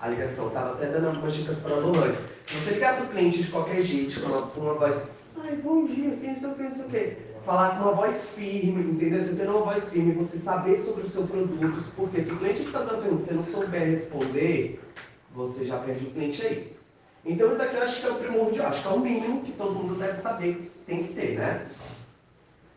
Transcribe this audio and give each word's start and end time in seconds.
a 0.00 0.08
ligação. 0.08 0.46
Eu 0.46 0.50
tava 0.50 0.72
até 0.72 0.86
dando 0.86 1.08
algumas 1.08 1.34
dicas 1.34 1.58
para 1.58 1.74
a 1.74 1.78
Lohane. 1.78 2.16
Se 2.46 2.54
você 2.56 2.70
ligar 2.72 2.96
para 2.96 3.04
o 3.04 3.08
cliente 3.08 3.42
de 3.42 3.50
qualquer 3.50 3.82
jeito, 3.82 4.20
com 4.20 4.28
uma, 4.28 4.42
com 4.46 4.60
uma 4.60 4.74
voz, 4.74 5.06
ai, 5.42 5.56
bom 5.56 5.86
dia, 5.86 6.16
quem 6.16 6.32
não 6.32 6.40
sei 6.40 6.48
o 6.50 6.88
que, 6.88 7.16
falar 7.44 7.76
com 7.76 7.84
uma 7.84 7.92
voz 7.92 8.30
firme, 8.30 8.92
entendeu? 8.92 9.20
Você 9.20 9.34
ter 9.34 9.48
uma 9.48 9.62
voz 9.62 9.90
firme, 9.90 10.12
você 10.12 10.38
saber 10.38 10.78
sobre 10.78 11.06
o 11.06 11.10
seu 11.10 11.26
produto, 11.26 11.84
porque 11.96 12.22
se 12.22 12.32
o 12.32 12.36
cliente 12.36 12.62
te 12.62 12.70
fazer 12.70 12.92
uma 12.92 13.02
pergunta 13.02 13.22
e 13.22 13.26
você 13.26 13.34
não 13.34 13.44
souber 13.44 13.88
responder, 13.88 14.80
você 15.34 15.64
já 15.64 15.78
perde 15.78 16.06
o 16.06 16.10
cliente 16.10 16.42
aí. 16.46 16.76
Então 17.24 17.52
isso 17.52 17.62
aqui 17.62 17.76
eu 17.76 17.82
acho 17.82 18.00
que 18.00 18.06
é 18.06 18.10
o 18.10 18.14
primordial, 18.14 18.66
acho 18.68 18.82
que 18.82 18.88
é 18.88 18.92
o 18.92 19.00
mínimo 19.00 19.42
que 19.42 19.52
todo 19.52 19.74
mundo 19.74 19.98
deve 19.98 20.16
saber, 20.16 20.72
tem 20.86 21.04
que 21.04 21.14
ter, 21.14 21.38
né? 21.38 21.66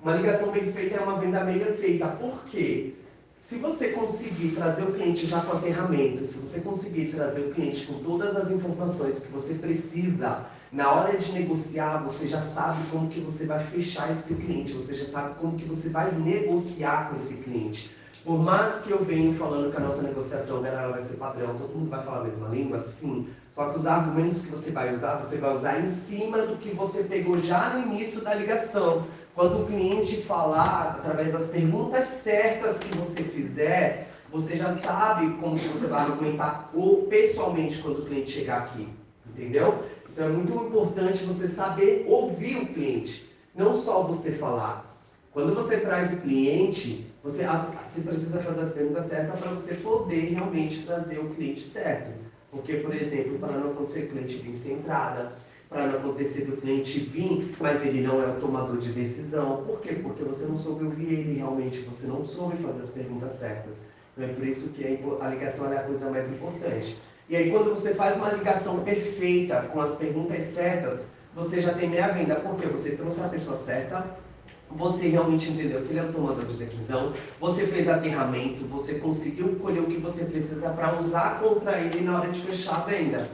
Uma 0.02 0.18
ligação 0.18 0.52
bem 0.52 0.70
feita 0.72 0.98
é 0.98 1.00
uma 1.00 1.18
venda 1.18 1.46
meia 1.46 1.74
feita. 1.74 2.08
Por 2.08 2.44
quê? 2.46 2.94
Se 3.44 3.58
você 3.58 3.90
conseguir 3.90 4.52
trazer 4.52 4.84
o 4.84 4.94
cliente 4.94 5.28
já 5.28 5.42
com 5.42 5.58
aterramento, 5.58 6.26
se 6.26 6.38
você 6.38 6.62
conseguir 6.62 7.12
trazer 7.12 7.42
o 7.42 7.54
cliente 7.54 7.86
com 7.86 7.96
todas 7.96 8.38
as 8.38 8.50
informações 8.50 9.20
que 9.20 9.30
você 9.30 9.56
precisa, 9.56 10.46
na 10.72 10.90
hora 10.94 11.18
de 11.18 11.30
negociar, 11.34 11.98
você 11.98 12.26
já 12.26 12.42
sabe 12.42 12.82
como 12.90 13.10
que 13.10 13.20
você 13.20 13.46
vai 13.46 13.62
fechar 13.66 14.14
esse 14.14 14.36
cliente, 14.36 14.72
você 14.72 14.96
já 14.96 15.06
sabe 15.06 15.36
como 15.42 15.58
que 15.58 15.66
você 15.66 15.90
vai 15.90 16.10
negociar 16.12 17.10
com 17.10 17.18
esse 17.18 17.44
cliente. 17.44 17.92
Por 18.24 18.40
mais 18.40 18.80
que 18.80 18.92
eu 18.92 19.04
venha 19.04 19.36
falando 19.36 19.70
que 19.70 19.76
a 19.76 19.82
nossa 19.82 20.02
negociação 20.02 20.66
ela 20.66 20.92
vai 20.92 21.02
ser 21.02 21.18
padrão, 21.18 21.58
todo 21.58 21.76
mundo 21.76 21.90
vai 21.90 22.02
falar 22.06 22.22
a 22.22 22.24
mesma 22.24 22.48
língua, 22.48 22.80
sim. 22.80 23.28
Só 23.52 23.70
que 23.70 23.80
os 23.80 23.86
argumentos 23.86 24.42
que 24.42 24.48
você 24.48 24.72
vai 24.72 24.96
usar, 24.96 25.18
você 25.18 25.38
vai 25.38 25.54
usar 25.54 25.80
em 25.82 25.90
cima 25.90 26.38
do 26.38 26.56
que 26.56 26.74
você 26.74 27.04
pegou 27.04 27.38
já 27.42 27.72
no 27.72 27.94
início 27.94 28.22
da 28.22 28.34
ligação. 28.34 29.06
Quando 29.36 29.64
o 29.64 29.66
cliente 29.66 30.22
falar, 30.22 30.96
através 30.98 31.34
das 31.34 31.48
perguntas 31.48 32.06
certas 32.06 32.80
que 32.80 32.98
você 32.98 33.24
fizer, 33.24 34.10
você 34.32 34.56
já 34.56 34.74
sabe 34.76 35.30
como 35.42 35.60
que 35.60 35.68
você 35.68 35.88
vai 35.88 36.04
argumentar 36.04 36.72
ou 36.74 37.04
pessoalmente 37.04 37.80
quando 37.80 38.00
o 38.00 38.06
cliente 38.06 38.32
chegar 38.32 38.60
aqui. 38.60 38.88
Entendeu? 39.28 39.84
Então 40.10 40.28
é 40.28 40.30
muito 40.30 40.54
importante 40.54 41.26
você 41.26 41.48
saber 41.48 42.06
ouvir 42.08 42.58
o 42.58 42.74
cliente, 42.74 43.30
não 43.54 43.76
só 43.76 44.02
você 44.02 44.32
falar. 44.32 44.83
Quando 45.34 45.56
você 45.56 45.78
traz 45.78 46.14
o 46.14 46.18
cliente, 46.18 47.12
você, 47.24 47.44
você 47.44 48.02
precisa 48.02 48.40
fazer 48.40 48.62
as 48.62 48.72
perguntas 48.72 49.06
certas 49.08 49.40
para 49.40 49.52
você 49.52 49.74
poder 49.76 50.34
realmente 50.34 50.86
trazer 50.86 51.18
o 51.18 51.30
cliente 51.30 51.62
certo. 51.62 52.12
Porque, 52.52 52.76
por 52.76 52.96
exemplo, 52.96 53.40
para 53.40 53.58
não 53.58 53.72
acontecer 53.72 54.04
o 54.04 54.08
cliente 54.10 54.38
vir 54.38 54.54
sem 54.54 54.74
entrada, 54.74 55.32
para 55.68 55.88
não 55.88 55.98
acontecer 55.98 56.46
do 56.46 56.58
cliente 56.58 57.00
vir, 57.00 57.56
mas 57.60 57.84
ele 57.84 58.02
não 58.02 58.22
é 58.22 58.28
o 58.28 58.40
tomador 58.40 58.78
de 58.78 58.92
decisão. 58.92 59.64
Por 59.66 59.82
quê? 59.82 59.96
Porque 59.96 60.24
você 60.24 60.46
não 60.46 60.56
soube 60.56 60.86
ouvir 60.86 61.12
ele 61.12 61.34
realmente, 61.34 61.80
você 61.80 62.06
não 62.06 62.24
soube 62.24 62.58
fazer 62.58 62.82
as 62.82 62.92
perguntas 62.92 63.32
certas. 63.32 63.82
Então 64.16 64.30
é 64.30 64.34
por 64.34 64.46
isso 64.46 64.70
que 64.70 64.86
a 65.20 65.28
ligação 65.30 65.74
é 65.74 65.78
a 65.78 65.84
coisa 65.84 66.12
mais 66.12 66.32
importante. 66.32 66.96
E 67.28 67.36
aí 67.36 67.50
quando 67.50 67.72
você 67.74 67.96
faz 67.96 68.18
uma 68.18 68.34
ligação 68.34 68.84
perfeita, 68.84 69.64
com 69.74 69.82
as 69.82 69.96
perguntas 69.96 70.44
certas, 70.44 71.06
você 71.34 71.60
já 71.60 71.74
tem 71.74 71.90
meia 71.90 72.10
venda, 72.10 72.36
porque 72.36 72.68
você 72.68 72.92
trouxe 72.92 73.20
a 73.22 73.28
pessoa 73.30 73.58
certa, 73.58 74.06
você 74.70 75.08
realmente 75.08 75.52
entendeu 75.52 75.82
que 75.82 75.90
ele 75.90 76.00
é 76.00 76.04
o 76.04 76.12
tomador 76.12 76.46
de 76.46 76.58
decisão, 76.58 77.14
você 77.40 77.68
fez 77.68 77.88
aterramento, 77.88 78.66
você 78.66 78.96
conseguiu 78.96 79.56
colher 79.56 79.82
o 79.84 79.88
que 79.88 79.98
você 79.98 80.26
precisa 80.26 80.70
para 80.72 80.98
usar 80.98 81.40
contra 81.40 81.80
ele 81.80 82.02
na 82.02 82.20
hora 82.20 82.32
de 82.32 82.42
fechar 82.42 82.78
a 82.78 82.86
venda. 82.86 83.30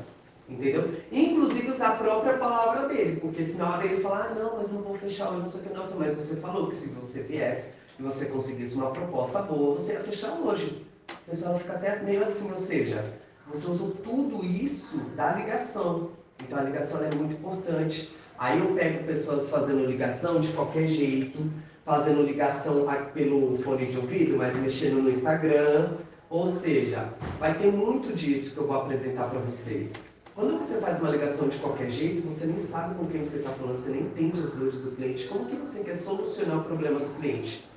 Entendeu? 0.49 0.95
Inclusive 1.11 1.71
usar 1.71 1.89
a 1.89 1.95
própria 1.95 2.33
palavra 2.33 2.87
dele, 2.87 3.19
porque 3.21 3.43
se 3.43 3.55
na 3.57 3.75
hora 3.75 3.85
ele 3.85 4.01
falar, 4.01 4.31
ah, 4.31 4.33
não, 4.33 4.57
mas 4.57 4.71
não 4.71 4.81
vou 4.81 4.97
fechar 4.97 5.29
hoje, 5.29 5.41
não 5.41 5.47
sei 5.47 5.61
o 5.61 5.63
que, 5.63 5.73
nossa, 5.73 5.95
mas 5.95 6.15
você 6.15 6.35
falou 6.37 6.67
que 6.67 6.75
se 6.75 6.89
você 6.89 7.21
viesse 7.23 7.73
e 7.99 8.01
você 8.01 8.25
conseguisse 8.25 8.75
uma 8.75 8.89
proposta 8.89 9.43
boa, 9.43 9.75
você 9.75 9.93
ia 9.93 9.99
fechar 9.99 10.31
hoje. 10.33 10.85
O 11.11 11.29
pessoal 11.29 11.59
fica 11.59 11.73
até 11.73 12.01
meio 12.01 12.25
assim, 12.25 12.51
ou 12.51 12.57
seja, 12.57 13.13
você 13.47 13.67
usou 13.69 13.91
tudo 13.91 14.43
isso 14.43 14.97
da 15.15 15.33
ligação. 15.33 16.09
Então 16.43 16.57
a 16.57 16.63
ligação 16.63 17.03
é 17.03 17.13
muito 17.13 17.35
importante. 17.35 18.11
Aí 18.39 18.57
eu 18.57 18.73
pego 18.73 19.03
pessoas 19.03 19.49
fazendo 19.49 19.85
ligação 19.85 20.39
de 20.39 20.47
qualquer 20.53 20.87
jeito, 20.87 21.37
fazendo 21.83 22.23
ligação 22.23 22.85
pelo 23.13 23.57
fone 23.57 23.87
de 23.87 23.97
ouvido, 23.97 24.37
mas 24.37 24.57
mexendo 24.57 25.01
no 25.01 25.09
Instagram. 25.09 25.97
Ou 26.29 26.49
seja, 26.49 27.09
vai 27.37 27.53
ter 27.55 27.69
muito 27.69 28.15
disso 28.15 28.53
que 28.53 28.59
eu 28.59 28.67
vou 28.67 28.77
apresentar 28.77 29.25
para 29.25 29.39
vocês. 29.39 29.91
Quando 30.33 30.57
você 30.57 30.79
faz 30.79 31.01
uma 31.01 31.09
ligação 31.09 31.49
de 31.49 31.57
qualquer 31.57 31.89
jeito, 31.89 32.21
você 32.21 32.45
nem 32.45 32.59
sabe 32.59 32.95
com 32.95 33.03
quem 33.05 33.25
você 33.25 33.39
está 33.39 33.49
falando, 33.49 33.75
você 33.75 33.89
nem 33.89 34.03
entende 34.03 34.41
as 34.41 34.53
dores 34.53 34.79
do 34.79 34.91
cliente. 34.91 35.27
Como 35.27 35.45
que 35.47 35.57
você 35.57 35.83
quer 35.83 35.95
solucionar 35.95 36.59
o 36.59 36.63
problema 36.63 37.01
do 37.01 37.09
cliente? 37.19 37.67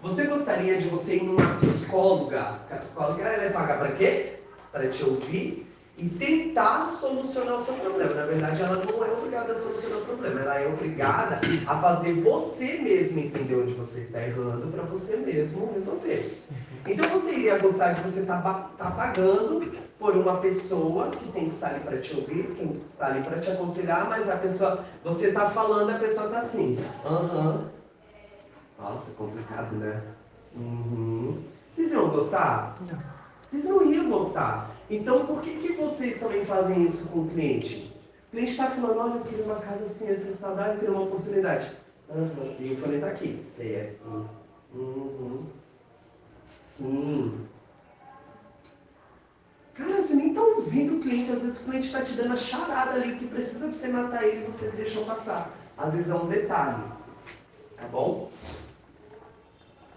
Você 0.00 0.26
gostaria 0.26 0.78
de 0.78 0.86
você 0.86 1.16
ir 1.16 1.24
numa 1.24 1.56
psicóloga? 1.56 2.60
A 2.70 2.76
psicóloga 2.76 3.24
ela 3.24 3.42
é 3.42 3.50
pagar 3.50 3.80
para 3.80 3.90
quê? 3.92 4.34
Para 4.70 4.88
te 4.88 5.02
ouvir 5.02 5.67
e 5.98 6.08
tentar 6.08 6.86
solucionar 7.00 7.60
o 7.60 7.64
seu 7.64 7.74
problema. 7.74 8.14
Na 8.14 8.24
verdade, 8.24 8.62
ela 8.62 8.76
não 8.76 9.04
é 9.04 9.10
obrigada 9.10 9.52
a 9.52 9.56
solucionar 9.56 9.98
o 9.98 10.04
problema, 10.04 10.40
ela 10.40 10.60
é 10.60 10.68
obrigada 10.68 11.40
a 11.66 11.80
fazer 11.80 12.14
você 12.20 12.78
mesmo 12.78 13.18
entender 13.18 13.56
onde 13.56 13.74
você 13.74 14.00
está 14.00 14.22
errando 14.22 14.68
para 14.68 14.82
você 14.84 15.16
mesmo 15.16 15.72
resolver. 15.74 16.40
Então 16.86 17.08
você 17.10 17.32
iria 17.32 17.58
gostar 17.58 17.92
de 17.94 18.02
você 18.02 18.20
estar 18.20 18.40
tá, 18.40 18.70
tá 18.78 18.90
pagando 18.92 19.72
por 19.98 20.16
uma 20.16 20.36
pessoa 20.36 21.10
que 21.10 21.32
tem 21.32 21.48
que 21.48 21.54
estar 21.54 21.68
ali 21.68 21.80
para 21.80 21.98
te 21.98 22.14
ouvir, 22.14 22.44
tem 22.54 22.68
que 22.68 22.78
estar 22.78 23.06
ali 23.06 23.22
para 23.22 23.40
te 23.40 23.50
aconselhar, 23.50 24.08
mas 24.08 24.30
a 24.30 24.36
pessoa, 24.36 24.84
você 25.02 25.28
está 25.28 25.50
falando, 25.50 25.90
a 25.90 25.98
pessoa 25.98 26.26
está 26.26 26.38
assim, 26.38 26.78
aham. 27.04 27.48
Uhum. 27.48 27.78
Nossa, 28.78 29.10
complicado, 29.10 29.74
né? 29.74 30.00
Uhum. 30.54 31.42
Vocês 31.72 31.90
iam 31.90 32.08
gostar? 32.10 32.76
Não. 32.88 32.98
Vocês 33.50 33.64
não 33.64 33.84
iam 33.84 34.08
gostar. 34.08 34.77
Então, 34.90 35.26
por 35.26 35.42
que, 35.42 35.58
que 35.58 35.72
vocês 35.74 36.18
também 36.18 36.44
fazem 36.44 36.82
isso 36.84 37.06
com 37.08 37.20
o 37.20 37.28
cliente? 37.28 37.92
O 38.28 38.30
cliente 38.30 38.52
está 38.52 38.70
falando, 38.70 39.00
olha, 39.00 39.18
eu 39.18 39.24
queria 39.24 39.44
uma 39.44 39.56
casa 39.56 39.84
assim, 39.84 40.10
assim, 40.10 40.34
saudável, 40.34 40.72
eu 40.72 40.78
queria 40.78 40.94
uma 40.94 41.04
oportunidade. 41.04 41.70
Uhum. 42.08 42.56
E 42.58 42.72
o 42.72 42.76
fone 42.76 42.96
está 42.96 43.08
aqui. 43.08 43.42
Certo. 43.42 44.28
Uhum. 44.74 45.46
Sim. 46.66 47.46
Cara, 49.74 50.02
você 50.02 50.14
nem 50.14 50.30
está 50.30 50.40
ouvindo 50.42 50.96
o 50.96 51.00
cliente. 51.00 51.32
Às 51.32 51.42
vezes 51.42 51.60
o 51.60 51.64
cliente 51.64 51.86
está 51.86 52.02
te 52.02 52.14
dando 52.14 52.32
a 52.32 52.36
charada 52.36 52.94
ali 52.94 53.16
que 53.16 53.26
precisa 53.26 53.68
de 53.68 53.76
você 53.76 53.88
matar 53.88 54.24
ele 54.24 54.42
e 54.42 54.50
você 54.50 54.70
deixou 54.70 55.04
passar. 55.04 55.54
Às 55.76 55.94
vezes 55.94 56.10
é 56.10 56.14
um 56.14 56.26
detalhe. 56.26 56.82
Tá 57.76 57.86
bom? 57.88 58.30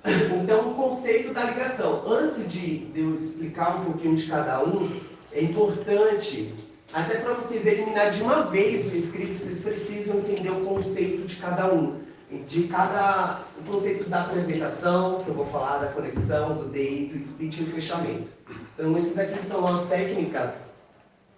Então, 0.03 0.71
o 0.71 0.73
conceito 0.73 1.33
da 1.33 1.43
ligação. 1.43 2.03
Antes 2.07 2.49
de, 2.51 2.91
eu 2.95 3.19
explicar 3.19 3.79
um 3.79 3.85
pouquinho 3.85 4.15
de 4.15 4.27
cada 4.27 4.63
um, 4.63 4.89
é 5.31 5.41
importante, 5.41 6.53
até 6.93 7.19
para 7.19 7.33
vocês 7.33 7.65
eliminar 7.65 8.11
de 8.11 8.21
uma 8.21 8.43
vez 8.43 8.91
o 8.91 8.95
script, 8.97 9.37
vocês 9.37 9.61
precisam 9.61 10.17
entender 10.17 10.49
o 10.49 10.65
conceito 10.65 11.27
de 11.27 11.35
cada 11.35 11.71
um. 11.71 12.01
De 12.47 12.63
cada. 12.63 13.41
O 13.59 13.71
conceito 13.71 14.09
da 14.09 14.21
apresentação, 14.21 15.17
que 15.17 15.29
eu 15.29 15.35
vou 15.35 15.45
falar, 15.45 15.77
da 15.79 15.87
conexão, 15.87 16.55
do 16.55 16.69
DI, 16.69 17.11
do 17.13 17.23
speech 17.23 17.61
e 17.61 17.65
do 17.65 17.71
fechamento. 17.71 18.29
Então, 18.73 18.97
essas 18.97 19.13
daqui 19.13 19.43
são 19.43 19.67
as 19.67 19.87
técnicas 19.87 20.71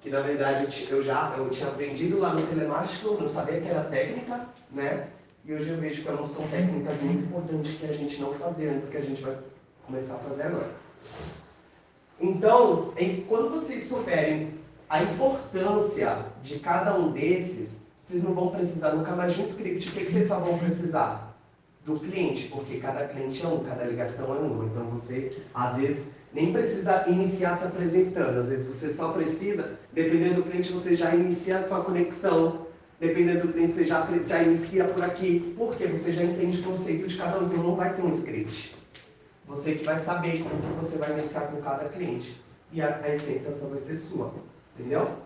que, 0.01 0.09
na 0.09 0.19
verdade, 0.19 0.67
eu 0.89 1.03
já 1.03 1.33
eu 1.37 1.49
tinha 1.49 1.69
aprendido 1.69 2.19
lá 2.19 2.33
no 2.33 2.41
telemático, 2.41 3.17
não 3.19 3.29
sabia 3.29 3.61
que 3.61 3.69
era 3.69 3.83
técnica, 3.85 4.47
né? 4.71 5.07
E 5.45 5.53
hoje 5.53 5.71
eu 5.71 5.77
vejo 5.77 6.01
que 6.01 6.07
elas 6.07 6.29
são 6.29 6.47
técnicas 6.47 7.01
muito 7.01 7.25
importantes 7.25 7.73
que 7.73 7.85
a 7.85 7.91
gente 7.91 8.21
não 8.21 8.33
fazia 8.35 8.71
antes, 8.71 8.87
que 8.87 8.97
a 8.97 9.01
gente 9.01 9.21
vai 9.21 9.37
começar 9.85 10.15
a 10.15 10.19
fazer 10.19 10.43
agora. 10.43 10.71
Então, 12.19 12.93
quando 13.27 13.49
vocês 13.49 13.83
souberem 13.83 14.53
a 14.89 15.03
importância 15.03 16.25
de 16.41 16.59
cada 16.59 16.97
um 16.97 17.11
desses, 17.11 17.81
vocês 18.05 18.23
não 18.23 18.33
vão 18.33 18.49
precisar 18.49 18.91
nunca 18.91 19.15
mais 19.15 19.33
de 19.33 19.41
um 19.41 19.45
script. 19.45 19.89
O 19.89 19.91
que, 19.91 20.05
que 20.05 20.11
vocês 20.11 20.27
só 20.29 20.39
vão 20.39 20.57
precisar? 20.57 21.33
Do 21.85 21.99
cliente, 21.99 22.47
porque 22.47 22.77
cada 22.77 23.05
cliente 23.09 23.43
é 23.43 23.47
um, 23.49 23.61
cada 23.65 23.83
ligação 23.83 24.33
é 24.33 24.39
uma. 24.39 24.63
Então 24.63 24.85
você, 24.85 25.43
às 25.53 25.75
vezes, 25.75 26.11
nem 26.31 26.53
precisa 26.53 27.03
iniciar 27.09 27.57
se 27.57 27.65
apresentando. 27.65 28.39
Às 28.39 28.47
vezes 28.47 28.73
você 28.73 28.93
só 28.93 29.11
precisa, 29.11 29.77
dependendo 29.91 30.35
do 30.35 30.43
cliente, 30.43 30.71
você 30.71 30.95
já 30.95 31.13
inicia 31.13 31.59
com 31.63 31.75
a 31.75 31.83
conexão 31.83 32.67
Dependendo 32.99 33.47
do 33.47 33.53
cliente, 33.53 33.73
você 33.73 33.85
já, 33.85 34.07
já 34.25 34.43
inicia 34.43 34.85
por 34.85 35.03
aqui, 35.03 35.53
porque 35.57 35.87
você 35.87 36.13
já 36.13 36.23
entende 36.23 36.59
o 36.59 36.63
conceito 36.63 37.07
de 37.07 37.17
cada 37.17 37.39
um, 37.39 37.47
então 37.47 37.63
não 37.63 37.75
vai 37.75 37.93
ter 37.93 38.01
um 38.01 38.09
script. 38.09 38.75
Você 39.45 39.75
que 39.75 39.85
vai 39.85 39.97
saber 39.97 40.41
como 40.41 40.61
que 40.61 40.85
você 40.85 40.97
vai 40.97 41.11
iniciar 41.11 41.47
com 41.47 41.61
cada 41.61 41.89
cliente. 41.89 42.41
E 42.71 42.81
a, 42.81 43.01
a 43.03 43.09
essência 43.09 43.53
só 43.55 43.67
vai 43.67 43.79
ser 43.79 43.97
sua. 43.97 44.33
Entendeu? 44.77 45.17